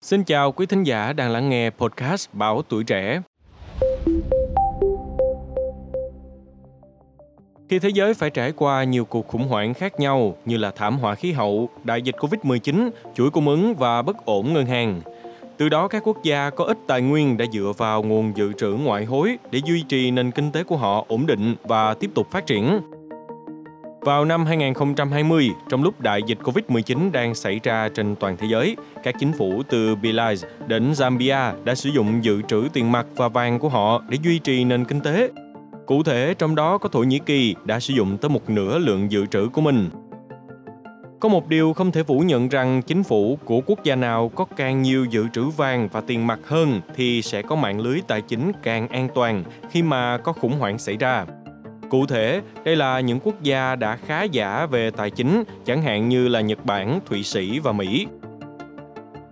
Xin 0.00 0.24
chào 0.24 0.52
quý 0.52 0.66
thính 0.66 0.82
giả 0.82 1.12
đang 1.12 1.30
lắng 1.30 1.48
nghe 1.48 1.70
podcast 1.70 2.28
Bảo 2.32 2.62
Tuổi 2.62 2.84
Trẻ. 2.84 3.22
Khi 7.68 7.78
thế 7.78 7.88
giới 7.88 8.14
phải 8.14 8.30
trải 8.30 8.52
qua 8.52 8.84
nhiều 8.84 9.04
cuộc 9.04 9.28
khủng 9.28 9.48
hoảng 9.48 9.74
khác 9.74 10.00
nhau 10.00 10.36
như 10.44 10.56
là 10.56 10.70
thảm 10.70 10.98
họa 10.98 11.14
khí 11.14 11.32
hậu, 11.32 11.68
đại 11.84 12.02
dịch 12.02 12.14
Covid-19, 12.18 12.90
chuỗi 13.14 13.30
cung 13.30 13.48
ứng 13.48 13.74
và 13.74 14.02
bất 14.02 14.24
ổn 14.24 14.52
ngân 14.52 14.66
hàng, 14.66 15.00
từ 15.56 15.68
đó 15.68 15.88
các 15.88 16.02
quốc 16.06 16.22
gia 16.22 16.50
có 16.50 16.64
ít 16.64 16.78
tài 16.86 17.02
nguyên 17.02 17.36
đã 17.36 17.44
dựa 17.52 17.72
vào 17.76 18.02
nguồn 18.02 18.32
dự 18.36 18.52
trữ 18.52 18.68
ngoại 18.68 19.04
hối 19.04 19.38
để 19.50 19.60
duy 19.64 19.82
trì 19.88 20.10
nền 20.10 20.30
kinh 20.30 20.52
tế 20.52 20.64
của 20.64 20.76
họ 20.76 21.04
ổn 21.08 21.26
định 21.26 21.54
và 21.62 21.94
tiếp 21.94 22.10
tục 22.14 22.30
phát 22.30 22.46
triển. 22.46 22.80
Vào 24.08 24.24
năm 24.24 24.46
2020, 24.46 25.50
trong 25.68 25.82
lúc 25.82 26.00
đại 26.00 26.22
dịch 26.26 26.38
Covid-19 26.38 27.12
đang 27.12 27.34
xảy 27.34 27.60
ra 27.62 27.88
trên 27.88 28.14
toàn 28.16 28.36
thế 28.36 28.46
giới, 28.50 28.76
các 29.02 29.14
chính 29.20 29.32
phủ 29.32 29.62
từ 29.68 29.96
Belize 29.96 30.46
đến 30.66 30.92
Zambia 30.92 31.64
đã 31.64 31.74
sử 31.74 31.90
dụng 31.90 32.24
dự 32.24 32.42
trữ 32.42 32.68
tiền 32.72 32.92
mặt 32.92 33.06
và 33.16 33.28
vàng 33.28 33.58
của 33.58 33.68
họ 33.68 34.02
để 34.08 34.18
duy 34.22 34.38
trì 34.38 34.64
nền 34.64 34.84
kinh 34.84 35.00
tế. 35.00 35.30
Cụ 35.86 36.02
thể, 36.02 36.34
trong 36.38 36.54
đó 36.54 36.78
có 36.78 36.88
Thổ 36.88 36.98
Nhĩ 36.98 37.18
Kỳ 37.18 37.54
đã 37.64 37.80
sử 37.80 37.94
dụng 37.94 38.16
tới 38.18 38.28
một 38.28 38.50
nửa 38.50 38.78
lượng 38.78 39.10
dự 39.10 39.26
trữ 39.26 39.48
của 39.48 39.60
mình. 39.60 39.90
Có 41.20 41.28
một 41.28 41.48
điều 41.48 41.72
không 41.72 41.92
thể 41.92 42.02
phủ 42.02 42.20
nhận 42.20 42.48
rằng 42.48 42.82
chính 42.82 43.02
phủ 43.02 43.38
của 43.44 43.60
quốc 43.66 43.84
gia 43.84 43.96
nào 43.96 44.30
có 44.34 44.44
càng 44.56 44.82
nhiều 44.82 45.04
dự 45.04 45.26
trữ 45.32 45.44
vàng 45.48 45.88
và 45.92 46.00
tiền 46.00 46.26
mặt 46.26 46.38
hơn 46.44 46.80
thì 46.94 47.22
sẽ 47.22 47.42
có 47.42 47.56
mạng 47.56 47.80
lưới 47.80 48.00
tài 48.06 48.20
chính 48.20 48.52
càng 48.62 48.88
an 48.88 49.08
toàn 49.14 49.44
khi 49.70 49.82
mà 49.82 50.18
có 50.18 50.32
khủng 50.32 50.58
hoảng 50.58 50.78
xảy 50.78 50.96
ra. 50.96 51.26
Cụ 51.90 52.06
thể, 52.06 52.40
đây 52.64 52.76
là 52.76 53.00
những 53.00 53.20
quốc 53.20 53.42
gia 53.42 53.76
đã 53.76 53.96
khá 53.96 54.22
giả 54.22 54.66
về 54.66 54.90
tài 54.90 55.10
chính, 55.10 55.44
chẳng 55.66 55.82
hạn 55.82 56.08
như 56.08 56.28
là 56.28 56.40
Nhật 56.40 56.64
Bản, 56.64 57.00
Thụy 57.06 57.22
Sĩ 57.22 57.58
và 57.58 57.72
Mỹ. 57.72 58.06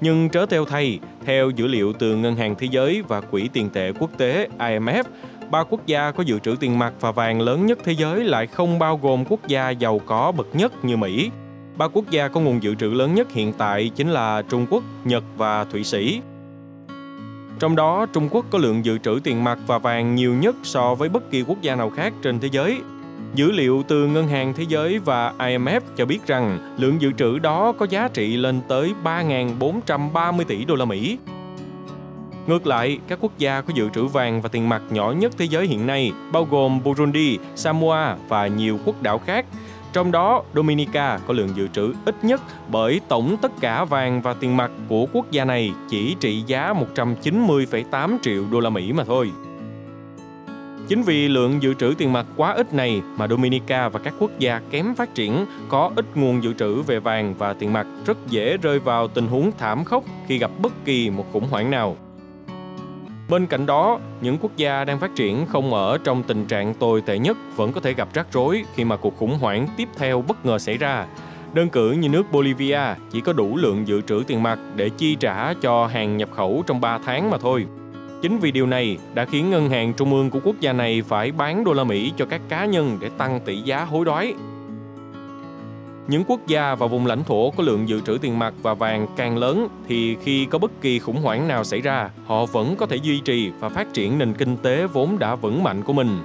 Nhưng 0.00 0.30
trớ 0.30 0.46
theo 0.46 0.64
thay, 0.64 0.98
theo 1.24 1.50
dữ 1.50 1.66
liệu 1.66 1.92
từ 1.92 2.16
Ngân 2.16 2.36
hàng 2.36 2.54
Thế 2.58 2.68
giới 2.70 3.02
và 3.08 3.20
Quỹ 3.20 3.48
tiền 3.52 3.70
tệ 3.70 3.92
quốc 3.98 4.10
tế 4.18 4.48
IMF, 4.58 5.04
ba 5.50 5.64
quốc 5.64 5.86
gia 5.86 6.10
có 6.10 6.22
dự 6.22 6.38
trữ 6.38 6.56
tiền 6.60 6.78
mặt 6.78 6.92
và 7.00 7.12
vàng 7.12 7.40
lớn 7.40 7.66
nhất 7.66 7.78
thế 7.84 7.92
giới 7.92 8.24
lại 8.24 8.46
không 8.46 8.78
bao 8.78 8.96
gồm 9.02 9.24
quốc 9.28 9.46
gia 9.46 9.70
giàu 9.70 10.00
có 10.06 10.32
bậc 10.32 10.46
nhất 10.52 10.84
như 10.84 10.96
Mỹ. 10.96 11.30
Ba 11.76 11.88
quốc 11.88 12.10
gia 12.10 12.28
có 12.28 12.40
nguồn 12.40 12.62
dự 12.62 12.74
trữ 12.74 12.86
lớn 12.86 13.14
nhất 13.14 13.32
hiện 13.32 13.52
tại 13.58 13.90
chính 13.96 14.08
là 14.08 14.42
Trung 14.48 14.66
Quốc, 14.70 14.82
Nhật 15.04 15.24
và 15.36 15.64
Thụy 15.64 15.84
Sĩ. 15.84 16.20
Trong 17.58 17.76
đó, 17.76 18.06
Trung 18.12 18.28
Quốc 18.30 18.46
có 18.50 18.58
lượng 18.58 18.84
dự 18.84 18.98
trữ 18.98 19.20
tiền 19.24 19.44
mặt 19.44 19.58
và 19.66 19.78
vàng 19.78 20.14
nhiều 20.14 20.34
nhất 20.34 20.56
so 20.62 20.94
với 20.94 21.08
bất 21.08 21.30
kỳ 21.30 21.42
quốc 21.42 21.60
gia 21.62 21.76
nào 21.76 21.90
khác 21.90 22.12
trên 22.22 22.40
thế 22.40 22.48
giới. 22.52 22.80
Dữ 23.34 23.50
liệu 23.50 23.82
từ 23.88 24.06
Ngân 24.06 24.28
hàng 24.28 24.52
Thế 24.56 24.64
giới 24.68 24.98
và 24.98 25.32
IMF 25.38 25.80
cho 25.96 26.06
biết 26.06 26.26
rằng 26.26 26.74
lượng 26.78 27.00
dự 27.00 27.12
trữ 27.12 27.38
đó 27.38 27.72
có 27.78 27.86
giá 27.90 28.08
trị 28.08 28.36
lên 28.36 28.60
tới 28.68 28.94
3.430 29.04 30.44
tỷ 30.44 30.64
đô 30.64 30.74
la 30.74 30.84
Mỹ. 30.84 31.18
Ngược 32.46 32.66
lại, 32.66 32.98
các 33.08 33.18
quốc 33.22 33.32
gia 33.38 33.60
có 33.60 33.72
dự 33.74 33.88
trữ 33.94 34.06
vàng 34.06 34.42
và 34.42 34.48
tiền 34.48 34.68
mặt 34.68 34.82
nhỏ 34.90 35.12
nhất 35.12 35.32
thế 35.38 35.44
giới 35.44 35.66
hiện 35.66 35.86
nay, 35.86 36.12
bao 36.32 36.44
gồm 36.50 36.82
Burundi, 36.84 37.38
Samoa 37.54 38.16
và 38.28 38.46
nhiều 38.46 38.78
quốc 38.84 39.02
đảo 39.02 39.18
khác, 39.18 39.46
trong 39.98 40.12
đó, 40.12 40.42
Dominica 40.54 41.18
có 41.26 41.34
lượng 41.34 41.48
dự 41.54 41.68
trữ 41.68 41.92
ít 42.04 42.24
nhất 42.24 42.40
bởi 42.70 43.00
tổng 43.08 43.36
tất 43.42 43.52
cả 43.60 43.84
vàng 43.84 44.22
và 44.22 44.34
tiền 44.34 44.56
mặt 44.56 44.70
của 44.88 45.06
quốc 45.12 45.30
gia 45.30 45.44
này 45.44 45.72
chỉ 45.88 46.16
trị 46.20 46.42
giá 46.46 46.74
190,8 46.94 48.18
triệu 48.22 48.44
đô 48.50 48.60
la 48.60 48.70
Mỹ 48.70 48.92
mà 48.92 49.04
thôi. 49.04 49.30
Chính 50.88 51.02
vì 51.02 51.28
lượng 51.28 51.62
dự 51.62 51.74
trữ 51.74 51.94
tiền 51.98 52.12
mặt 52.12 52.26
quá 52.36 52.52
ít 52.52 52.74
này 52.74 53.02
mà 53.16 53.28
Dominica 53.28 53.88
và 53.88 53.98
các 53.98 54.14
quốc 54.18 54.30
gia 54.38 54.60
kém 54.70 54.94
phát 54.94 55.14
triển 55.14 55.46
có 55.68 55.90
ít 55.96 56.04
nguồn 56.14 56.42
dự 56.42 56.52
trữ 56.52 56.82
về 56.82 57.00
vàng 57.00 57.34
và 57.38 57.52
tiền 57.52 57.72
mặt 57.72 57.86
rất 58.06 58.18
dễ 58.28 58.56
rơi 58.56 58.78
vào 58.78 59.08
tình 59.08 59.26
huống 59.26 59.50
thảm 59.58 59.84
khốc 59.84 60.04
khi 60.26 60.38
gặp 60.38 60.50
bất 60.62 60.72
kỳ 60.84 61.10
một 61.10 61.26
khủng 61.32 61.48
hoảng 61.50 61.70
nào. 61.70 61.96
Bên 63.28 63.46
cạnh 63.46 63.66
đó, 63.66 63.98
những 64.20 64.38
quốc 64.40 64.56
gia 64.56 64.84
đang 64.84 64.98
phát 64.98 65.14
triển 65.14 65.46
không 65.46 65.74
ở 65.74 65.98
trong 66.04 66.22
tình 66.22 66.46
trạng 66.46 66.74
tồi 66.74 67.00
tệ 67.00 67.18
nhất 67.18 67.36
vẫn 67.56 67.72
có 67.72 67.80
thể 67.80 67.94
gặp 67.94 68.08
rắc 68.14 68.26
rối 68.32 68.64
khi 68.74 68.84
mà 68.84 68.96
cuộc 68.96 69.16
khủng 69.16 69.38
hoảng 69.40 69.66
tiếp 69.76 69.88
theo 69.96 70.22
bất 70.22 70.46
ngờ 70.46 70.58
xảy 70.58 70.76
ra. 70.76 71.06
Đơn 71.54 71.68
cử 71.68 71.90
như 71.92 72.08
nước 72.08 72.32
Bolivia 72.32 72.80
chỉ 73.10 73.20
có 73.20 73.32
đủ 73.32 73.56
lượng 73.56 73.88
dự 73.88 74.00
trữ 74.00 74.22
tiền 74.26 74.42
mặt 74.42 74.58
để 74.76 74.88
chi 74.88 75.14
trả 75.14 75.54
cho 75.54 75.86
hàng 75.86 76.16
nhập 76.16 76.28
khẩu 76.32 76.64
trong 76.66 76.80
3 76.80 76.98
tháng 76.98 77.30
mà 77.30 77.38
thôi. 77.38 77.66
Chính 78.22 78.38
vì 78.38 78.50
điều 78.50 78.66
này 78.66 78.98
đã 79.14 79.24
khiến 79.24 79.50
ngân 79.50 79.70
hàng 79.70 79.92
trung 79.94 80.12
ương 80.12 80.30
của 80.30 80.40
quốc 80.44 80.56
gia 80.60 80.72
này 80.72 81.02
phải 81.08 81.32
bán 81.32 81.64
đô 81.64 81.72
la 81.72 81.84
Mỹ 81.84 82.12
cho 82.16 82.24
các 82.24 82.40
cá 82.48 82.64
nhân 82.64 82.98
để 83.00 83.08
tăng 83.18 83.40
tỷ 83.40 83.56
giá 83.56 83.84
hối 83.84 84.04
đoái. 84.04 84.34
Những 86.08 86.24
quốc 86.26 86.46
gia 86.46 86.74
và 86.74 86.86
vùng 86.86 87.06
lãnh 87.06 87.24
thổ 87.24 87.50
có 87.50 87.62
lượng 87.64 87.88
dự 87.88 88.00
trữ 88.00 88.18
tiền 88.20 88.38
mặt 88.38 88.54
và 88.62 88.74
vàng 88.74 89.06
càng 89.16 89.38
lớn 89.38 89.68
thì 89.88 90.16
khi 90.22 90.44
có 90.44 90.58
bất 90.58 90.80
kỳ 90.80 90.98
khủng 90.98 91.22
hoảng 91.22 91.48
nào 91.48 91.64
xảy 91.64 91.80
ra, 91.80 92.10
họ 92.26 92.46
vẫn 92.46 92.76
có 92.76 92.86
thể 92.86 92.96
duy 92.96 93.20
trì 93.20 93.50
và 93.60 93.68
phát 93.68 93.94
triển 93.94 94.18
nền 94.18 94.34
kinh 94.34 94.56
tế 94.56 94.86
vốn 94.86 95.18
đã 95.18 95.34
vững 95.34 95.62
mạnh 95.62 95.82
của 95.82 95.92
mình. 95.92 96.18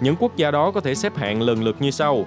Những 0.00 0.14
quốc 0.18 0.36
gia 0.36 0.50
đó 0.50 0.70
có 0.70 0.80
thể 0.80 0.94
xếp 0.94 1.16
hạng 1.16 1.42
lần 1.42 1.64
lượt 1.64 1.76
như 1.80 1.90
sau. 1.90 2.26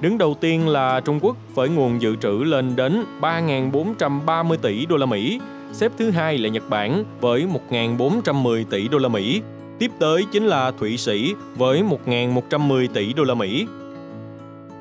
Đứng 0.00 0.18
đầu 0.18 0.36
tiên 0.40 0.68
là 0.68 1.00
Trung 1.00 1.18
Quốc 1.22 1.36
với 1.54 1.68
nguồn 1.68 2.02
dự 2.02 2.16
trữ 2.16 2.30
lên 2.30 2.76
đến 2.76 3.04
3.430 3.20 4.56
tỷ 4.56 4.86
đô 4.86 4.96
la 4.96 5.06
Mỹ. 5.06 5.40
Xếp 5.72 5.92
thứ 5.98 6.10
hai 6.10 6.38
là 6.38 6.48
Nhật 6.48 6.70
Bản 6.70 7.04
với 7.20 7.46
1.410 7.70 8.64
tỷ 8.70 8.88
đô 8.88 8.98
la 8.98 9.08
Mỹ. 9.08 9.42
Tiếp 9.78 9.90
tới 9.98 10.24
chính 10.32 10.46
là 10.46 10.70
Thụy 10.70 10.96
Sĩ 10.96 11.34
với 11.56 11.82
1.110 12.06 12.86
tỷ 12.94 13.12
đô 13.12 13.24
la 13.24 13.34
Mỹ. 13.34 13.66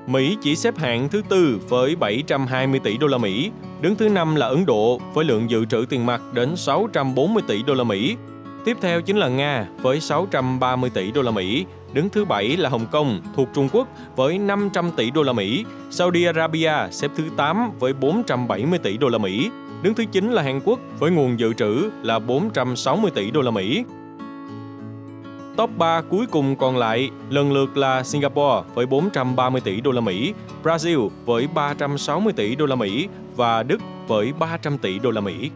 Mỹ 0.08 0.38
chỉ 0.42 0.56
xếp 0.56 0.78
hạng 0.78 1.10
thứ 1.10 1.22
tư 1.30 1.60
với 1.70 1.96
720 1.96 2.80
tỷ 2.80 2.98
đô 2.98 3.08
la 3.08 3.18
Mỹ, 3.18 3.52
đứng 3.82 3.96
thứ 3.96 4.10
năm 4.10 4.36
là 4.36 4.48
Ấn 4.48 4.66
Độ 4.66 5.00
với 5.14 5.26
lượng 5.26 5.50
dự 5.50 5.66
trữ 5.66 5.86
tiền 5.90 6.06
mặt 6.06 6.22
đến 6.34 6.56
640 6.56 7.44
tỷ 7.48 7.64
đô 7.64 7.74
la 7.74 7.84
Mỹ. 7.84 8.16
Tiếp 8.66 8.78
theo 8.82 9.02
chính 9.02 9.18
là 9.18 9.28
Nga 9.28 9.68
với 9.82 10.02
630 10.02 10.90
tỷ 10.90 11.12
đô 11.12 11.22
la 11.22 11.32
Mỹ, 11.32 11.66
đứng 11.94 12.10
thứ 12.10 12.26
bảy 12.26 12.58
là 12.58 12.70
Hồng 12.70 12.86
Kông 12.92 13.22
thuộc 13.36 13.48
Trung 13.54 13.70
Quốc 13.72 13.88
với 14.16 14.38
500 14.38 14.92
tỷ 14.96 15.12
đô 15.12 15.24
la 15.24 15.34
Mỹ, 15.34 15.66
Saudi 15.90 16.24
Arabia 16.24 16.74
xếp 16.92 17.12
thứ 17.16 17.24
8 17.38 17.72
với 17.80 17.94
470 17.94 18.80
tỷ 18.80 18.98
đô 18.98 19.10
la 19.10 19.18
Mỹ, 19.18 19.50
đứng 19.82 19.94
thứ 19.94 20.06
9 20.12 20.32
là 20.32 20.42
Hàn 20.42 20.62
Quốc 20.66 20.80
với 21.00 21.12
nguồn 21.12 21.40
dự 21.40 21.54
trữ 21.54 21.90
là 22.04 22.20
460 22.20 23.12
tỷ 23.12 23.32
đô 23.32 23.42
la 23.42 23.52
Mỹ. 23.52 23.84
Top 25.60 25.78
3 25.78 26.02
cuối 26.02 26.26
cùng 26.32 26.56
còn 26.56 26.78
lại 26.78 27.10
lần 27.30 27.52
lượt 27.52 27.78
là 27.78 28.04
Singapore 28.04 28.70
với 28.74 28.86
430 28.86 29.62
tỷ 29.62 29.82
đô 29.82 29.92
la 29.92 30.02
Mỹ, 30.02 30.34
Brazil 30.64 31.10
với 31.26 31.48
360 31.54 32.34
tỷ 32.34 32.56
đô 32.56 32.66
la 32.66 32.76
Mỹ 32.76 33.08
và 33.36 33.64
Đức 33.64 33.82
với 34.08 34.34
300 34.40 34.78
tỷ 34.78 35.00
đô 35.00 35.12
la 35.12 35.22
Mỹ. 35.22 35.52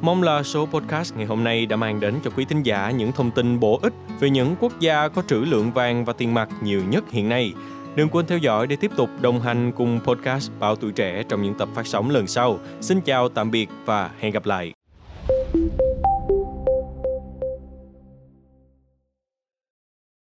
Mong 0.00 0.22
là 0.22 0.42
số 0.42 0.66
podcast 0.66 1.16
ngày 1.16 1.26
hôm 1.26 1.44
nay 1.44 1.66
đã 1.66 1.76
mang 1.76 2.00
đến 2.00 2.14
cho 2.24 2.30
quý 2.36 2.44
thính 2.44 2.62
giả 2.62 2.90
những 2.90 3.12
thông 3.12 3.30
tin 3.30 3.60
bổ 3.60 3.78
ích 3.82 3.92
về 4.20 4.30
những 4.30 4.56
quốc 4.60 4.72
gia 4.80 5.08
có 5.08 5.22
trữ 5.28 5.36
lượng 5.36 5.72
vàng 5.72 6.04
và 6.04 6.12
tiền 6.12 6.34
mặt 6.34 6.48
nhiều 6.62 6.80
nhất 6.88 7.04
hiện 7.10 7.28
nay. 7.28 7.52
Đừng 7.94 8.08
quên 8.08 8.26
theo 8.26 8.38
dõi 8.38 8.66
để 8.66 8.76
tiếp 8.76 8.90
tục 8.96 9.10
đồng 9.20 9.40
hành 9.40 9.72
cùng 9.72 10.00
podcast 10.04 10.50
Bảo 10.60 10.76
Tuổi 10.76 10.92
Trẻ 10.92 11.22
trong 11.28 11.42
những 11.42 11.54
tập 11.54 11.68
phát 11.74 11.86
sóng 11.86 12.10
lần 12.10 12.26
sau. 12.26 12.58
Xin 12.80 13.00
chào, 13.00 13.28
tạm 13.28 13.50
biệt 13.50 13.68
và 13.84 14.10
hẹn 14.20 14.32
gặp 14.32 14.46
lại. 14.46 14.79